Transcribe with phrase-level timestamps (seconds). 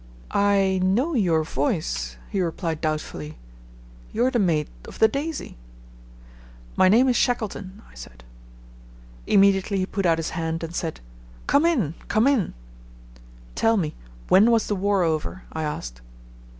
[0.31, 3.37] "I know your voice," he replied doubtfully.
[4.11, 5.57] "You're the mate of the Daisy."
[6.75, 8.23] "My name is Shackleton," I said.
[9.27, 11.01] Immediately he put out his hand and said,
[11.45, 11.93] "Come in.
[12.07, 12.55] Come in."
[13.53, 13.93] "Tell me,
[14.27, 16.01] when was the war over?" I asked.